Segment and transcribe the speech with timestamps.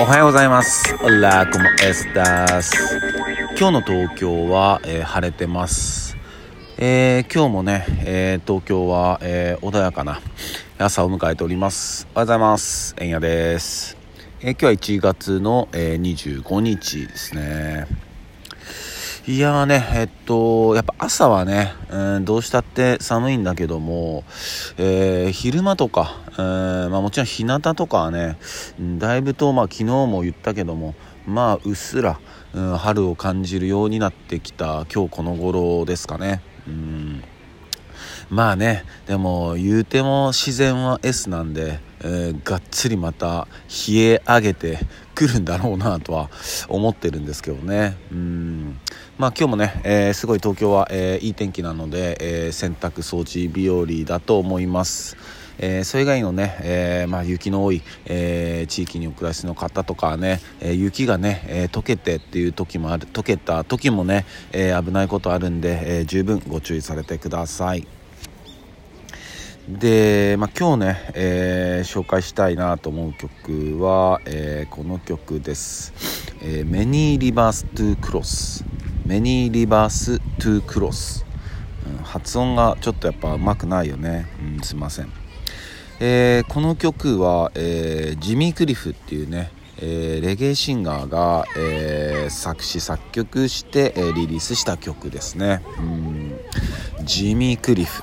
[0.00, 0.96] おはようございます。
[1.20, 2.74] ラコモエスタス。
[3.58, 6.16] 今日の東京は、えー晴れてます。
[6.78, 10.20] えー今日もね、えー東京は、えー穏やかな
[10.78, 12.08] 朝を迎えております。
[12.14, 12.94] おはようございます。
[12.98, 13.96] えんやです。
[14.40, 17.86] えー今日は1月の、えー25日ですね。
[19.26, 24.24] いやーね、えっと、やっぱ朝はね、うん、どうしたって寒いんだけども、
[24.78, 28.38] えー昼間とか、えーまあ、もちろん日向とかはね、
[28.98, 30.94] だいぶと、まあ、昨日も言ったけども、
[31.26, 32.18] まあ、うっすら、
[32.54, 36.40] うん、春を感じるようになってきた今日この頃ですかね。
[36.66, 37.22] うん。
[38.30, 43.48] まあねでも言うても自然は S なんで、えーがっつりまた
[43.88, 44.78] 冷え上げて
[45.14, 46.30] くるんだろうなとは
[46.68, 47.96] 思ってるんですけどね。
[48.10, 48.80] うん。
[49.20, 55.18] まあ今日もね、えーすごい東京は、えーいい天気なので、えー洗濯掃除日和だと思います。
[55.58, 67.86] えーそれ以外のね、えーまあ、雪の多い、えー地域にお暮らしの方とかはね、えー雪がね、えー溶けてっていう時もある溶けた時もね、えー危ないことあるんで、えー十分ご注意されてください。
[69.68, 75.92] で、まあ、今日ね、えー紹介したいなと思う曲は、えーこの曲です
[76.40, 76.64] 「えー、
[79.10, 81.26] Many Rivers to Cross」「Many Rivers to Cross」
[81.98, 85.10] うん発音がちょっとやっぱうまくないよね、うん、すいません。
[85.98, 95.62] えーこの曲は、えージミー・クリフっていうね、えーレゲエシンガーが、えー作詞作曲して、えーリリースした曲ですね。
[95.78, 96.34] うん
[97.04, 98.02] ジミー・クリフ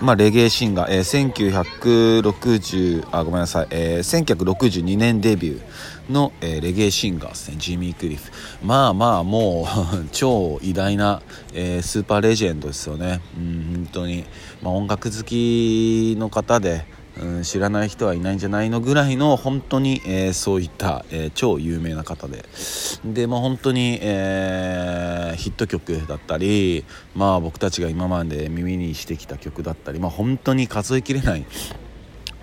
[0.00, 5.62] まあ、レゲエシンガー、えー1960あごめんなさい、えー1962年デビュー。
[6.08, 7.56] の、えーレゲエシンガーですね。
[7.58, 8.30] ジミー・クリフ。
[8.62, 11.22] まあまあもう 超偉大な、
[11.54, 13.20] えースーパーレジェンドですよね。
[13.36, 14.24] うん本当に、
[14.62, 16.86] まあ、音楽好きの方で
[17.20, 22.44] うん、知らない人はいないんじゃないのぐらいの本当に、えーそういった、えー超有名な方で。
[23.04, 26.84] で、まあ、本当に、えーヒット曲だったり、
[27.14, 31.44] まあ、僕たちが今まで耳にしてきた曲だったり、まあ、本当に数えきれない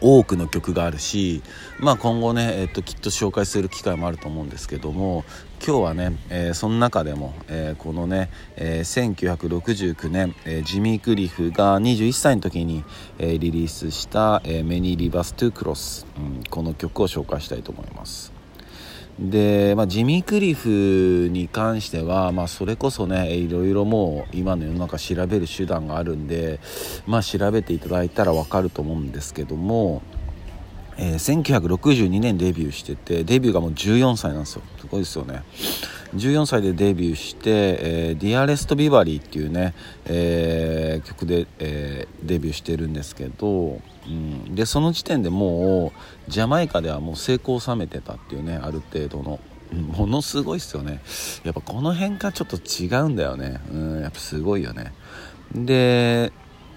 [0.00, 1.42] 多くの曲があるし、
[1.78, 5.24] まあ、今後ね、えっときっと紹介する機会もあると思うんですけども
[5.64, 12.84] 今日はね、えーその中でも、えーこのね、えー1969年、えジミー・クリフが21歳の時に、
[13.18, 18.39] えリリースした「えー、Many Rivers to Cross、うん」この曲を紹介したいと思います。
[19.20, 26.58] で、まあ、ジミー・クリフに関しては、まあ、それこそねいろいろもう今の世の中調べる手段があるんで、
[27.06, 30.00] まあ、調べていただいたら分かると思うんですけども、
[30.96, 34.62] えー1962年デビューしててデビューがもう14歳なんですよ。
[34.80, 35.42] すごいですよね。
[36.14, 39.74] 14歳でデビューして「えー、ディアレスト・ビバリー」っていうね、
[40.06, 45.92] えー曲で、えーデビューしてるんですけど、うん、でその時点でも
[46.28, 49.40] うジャマイカではもう成功を収めてたっていうねある程度の。
[49.44, 49.50] うん
[49.82, 51.00] ものすごいっすよね。
[51.44, 53.60] やっぱこの辺がちょっと違うんだよね。
[53.70, 54.92] うんやっぱすごいよね。
[55.54, 56.32] で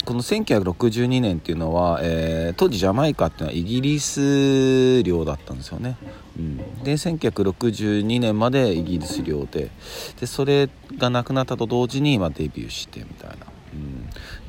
[0.05, 5.97] この1962年っていうのは、えー当時ジャマイカっていうのはイギリス領だったんですよね、
[6.37, 9.71] うん、で1962年までイギリス領で
[10.19, 13.47] でそれがなくなったと同時に、ま、デビューしてみたいな、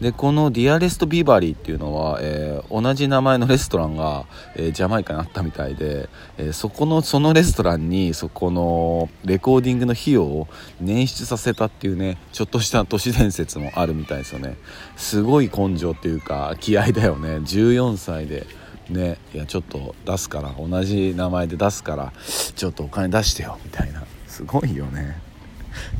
[0.01, 10.49] でこの Dearest Beverley っていうのは、えー同じ名前のレストランが、えージャマイカにあったみたいで、えーそこのそのレストランにそこのレコーディングの費用を
[10.83, 14.57] 捻出させたっていうねちょっとした都市伝説もあるみたいですよね。
[14.97, 17.37] すごい根性っていうか気合だよね。
[17.37, 18.47] 14歳で
[18.91, 22.13] ねいやちょっと出すから同じ名前で出すから
[22.57, 24.05] ちょっとお金出してよみたいな。
[24.27, 25.21] すごいよね。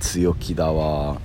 [0.01, 1.21] 強気だわ。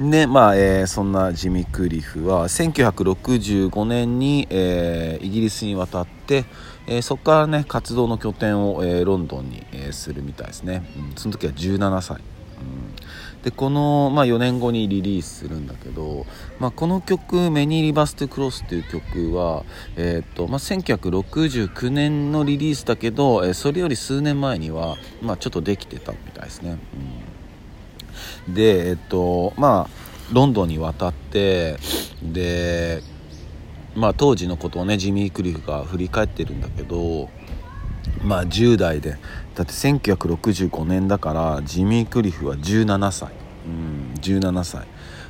[0.00, 6.44] でまあ、えーそんなジミ・クリフは1965年に、えーイギリスに渡って、
[6.86, 13.42] えーそこからね活動の拠点を、えロンドンに、えするみたいですね、うんその時は17歳、うん。
[13.42, 16.26] でこの、まあ、4年後にリリースするんだけど、
[16.58, 19.64] まあ、この曲「メニー・リバース・トゥ・クロス」っていう曲は、
[19.96, 26.78] えーとまあ、1969年のリリースだけど、えーそれより数年前には、まあ、ちょっとできてたみたいですね、うん。
[28.48, 31.76] でえっとまあロンドンに渡って
[32.22, 33.02] で
[33.94, 37.28] まあ当時のことをねジミー・クリフが振り返ってるんだけど
[38.22, 39.18] まあ10代で
[39.54, 43.32] だって1965年だからジミー・クリフは17歳。
[43.66, 44.86] うん17歳。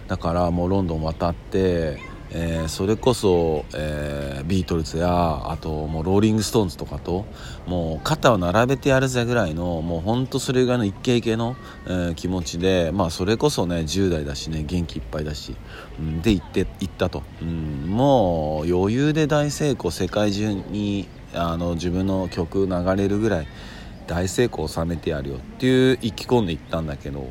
[0.07, 1.99] だからもうロンドン渡って、
[2.33, 7.27] えーそれこそ、えービートルズやあともうローリング・ストーンズとかと
[7.67, 11.57] もう肩を並べてやるぜぐらいのもうほんとそれぐらいのイケイケの、
[11.87, 15.55] えー気持ちでまあそれこそね10代だしね元気いっぱいだし、
[15.99, 23.47] うん、で行って行ったと、うん、もう余裕で大成功世界中にあの自分の曲流れるぐらい
[24.07, 27.27] 大成功を収めてやるよっていう意気込んでいったんだけど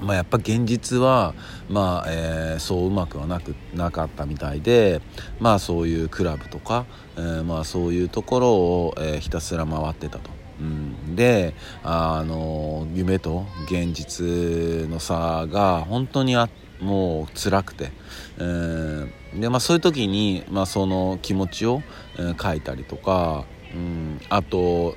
[0.00, 1.34] まあ、やっぱ現実は、
[1.68, 5.00] まあえー、そううまくはなくなかったみたいで、
[5.38, 6.86] まあ、そういうクラブとか、
[7.16, 10.30] えー、まあ、そういうところを、えー、ひたすら回ってたと。
[10.60, 16.50] うん、であの夢と現実の差が本当にあ
[16.80, 17.92] もう辛くて、
[18.36, 21.82] えーでまあ、そういう時に、まあ、その気持ちを、
[22.18, 23.44] えー、書いたりとか、
[23.74, 24.96] うん、あと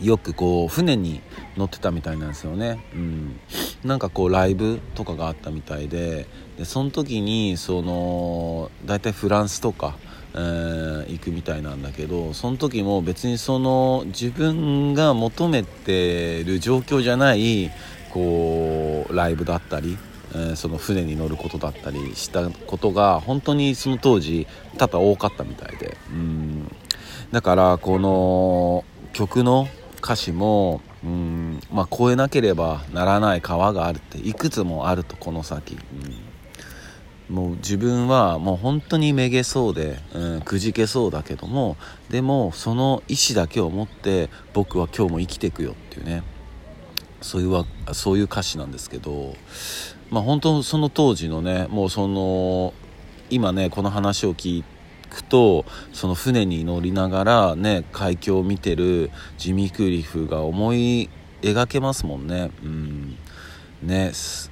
[0.00, 1.20] よくこう船に
[1.56, 3.40] 乗ってたみたいなんですよね、うん、
[3.84, 9.96] なんかこうライブとかがあったみたいででその時にその大体フランスとか、
[10.34, 17.70] えー、行くみたいなんだけどその時も別にその自分が求めてる状況じゃない
[18.10, 19.98] こうライブだったり
[20.34, 24.46] えー、その船に乗ることだったりしたことが本当にその当時
[24.76, 25.96] 多々多かったみたいで。
[26.10, 26.70] うん。
[27.32, 29.68] だからこの曲の
[29.98, 35.76] 歌詞もうんまあ越えなければならない川があるっていくつもあるとこの先、
[37.28, 41.76] うん、もう自分はもう本当にめげそうで、うん、くじけそうだけども
[42.10, 46.22] でもその意志だけを持って僕は今日も生きていくよっていうね。
[47.20, 49.34] そういうそういう歌詞なんですけど
[50.08, 52.72] まあ本当その当時のねもうその
[53.28, 54.77] 今ねこの話を聞いて
[55.08, 61.10] くとその船に乗りながらね海峡を見てるジミー・クリフが思い
[61.42, 62.50] 描けますもんね。
[62.62, 63.16] うん。
[63.82, 64.50] ねす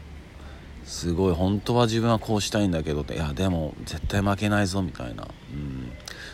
[1.13, 1.35] ごい。
[1.35, 3.15] 本当は自分はこうしたいんだけどって。
[3.15, 5.91] いやでも絶対負けないぞみたいな、うん、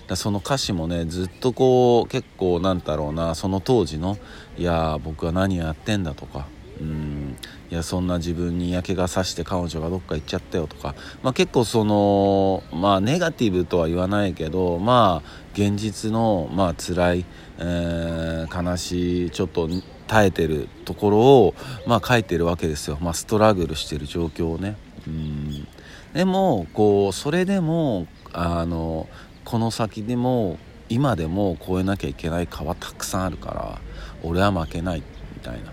[0.07, 4.19] だその歌詞もねずっとこう結構なんだろうなその当時の
[4.59, 6.47] 「いや僕は何やってんだ」とか
[6.83, 7.37] うん。
[7.71, 17.25] いやそんな自分に嫌気がさして彼女がどっか行っちゃったよとか、まあ、結構そのまあネガティブとは言わないけどまあ現実のまあ辛い、
[17.59, 19.69] えー、悲しいちょっと
[20.07, 21.55] 耐えてるところを
[21.87, 24.77] まあ書いてるわけですよ、まあ、ストラグルしてる状況をね。
[25.07, 25.67] うん。
[26.13, 29.09] でもこうそれでもあの
[29.45, 30.59] この先でも
[30.89, 33.81] 今でも越えなきゃいけない川たくさんあるから
[34.23, 35.03] 俺は負けない
[35.35, 35.73] みたいな、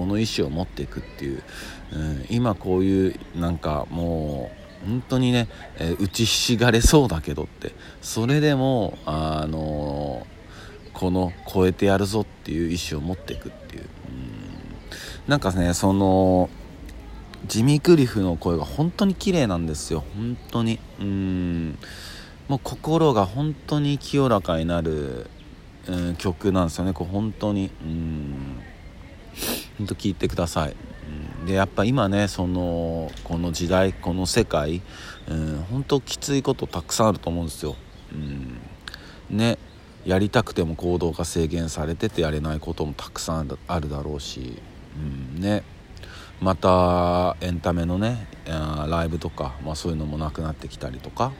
[0.00, 1.42] この意思を持っていくっていう、
[1.92, 4.50] うん、今こういうなんかも
[4.82, 5.46] う本当にね、
[5.78, 13.88] えー、打ちひしがれそうだけどってそれでもあのー、この超えてやるぞっていう意思を持っていくっていう、うん、
[15.28, 16.48] なんかねその
[17.46, 20.02] ジミー・クリフの声が本当に綺麗なんですよ。
[20.14, 20.78] 本当に。
[20.98, 21.78] うん。
[22.48, 25.30] もう心が本当に清らかになる、
[25.88, 26.92] うん、曲なんですよね。
[26.92, 27.70] こう本当に。
[27.82, 28.59] うん。
[29.80, 30.76] 本当聞いてください、
[31.46, 34.82] でやっぱ今ねそのこの時代この世界、
[35.26, 37.76] うん、本当きついことたくさんあると思うんですよ、
[38.12, 38.60] うん、
[39.30, 39.56] ね。
[40.04, 44.60] やりたくても行動が制限されててやれないこともたくさんあるだろうし、
[44.96, 45.62] うん、ね。
[46.42, 51.32] またエンタメのねライブとか、まあ、そういうのもなくなってきたりとか、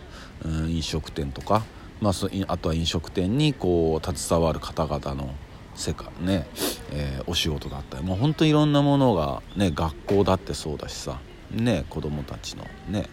[0.46, 1.62] うん、飲食店とか、
[2.00, 2.12] まあ、
[2.48, 5.34] あとは飲食店にこう携わる方々の
[5.74, 6.46] 世界ね、
[6.92, 11.18] えー、お仕事だったりもうほんといろんなものがね学校だってそうだしさ
[11.50, 13.08] ね子供たちのね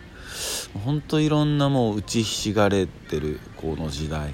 [0.83, 4.33] ほんといろんなもう打ちひしがれてるこの時代。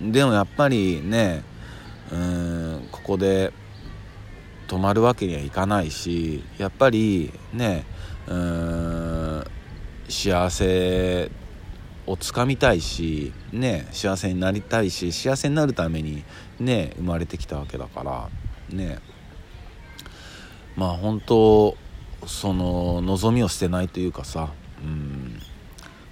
[0.02, 0.12] ん。
[0.12, 1.44] でもやっぱりね
[2.10, 3.52] うんここで
[4.68, 7.84] 止まるわけにはいかないしやっぱりね
[8.26, 9.44] うん
[10.08, 11.45] 幸せって
[12.06, 16.24] をつかみたいしね幸せになりたいし幸せになるために
[16.60, 18.28] ね生まれてきたわけだから
[18.70, 18.98] ね。
[20.76, 21.76] まあ本当
[22.26, 24.50] その望みを捨てないというかさ
[24.82, 25.40] うん。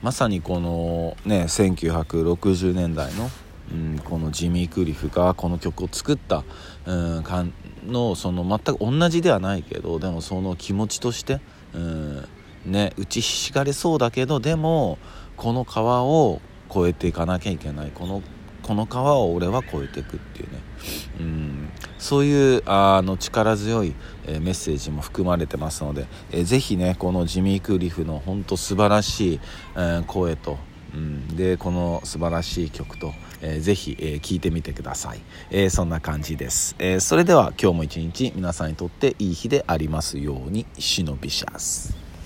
[0.03, 3.31] まさにこのね1960年代の、
[3.73, 6.45] うん、このジミー・クリフがこの曲を作った、
[6.85, 7.55] うん、かん
[7.87, 11.41] のその全く同じではないけどでもその気持ちとして、
[11.73, 12.29] うん
[12.67, 14.99] ね、打ちひしがれそうだけどでも
[15.37, 17.91] この川を越えていかなきゃいけない。
[17.95, 18.23] この
[18.63, 20.59] この川を俺は越えていくっていうね。
[21.21, 21.69] うん。
[21.99, 23.95] そういうあの力強い、
[24.27, 29.41] えー、メッセージも含まれてますので、えー、ぜひねこのジミー・クリフの本当素晴らしい、
[29.75, 30.59] えー、声と、
[30.95, 42.04] うん、でこの素晴らしい曲と、えー、ぜひ、えー、聞いてみてください、え、そんな感じです、え、それでは今日も一日皆さんにとっていい日でありますようにシノビシャス